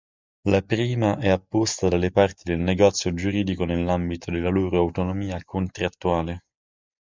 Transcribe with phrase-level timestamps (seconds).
[0.47, 6.41] La prima è apposta dalle parti del negozio giuridico nell'ambito della loro autonomia contrattuale.